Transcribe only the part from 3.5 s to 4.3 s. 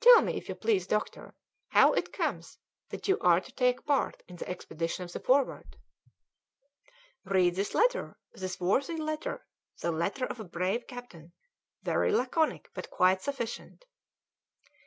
take part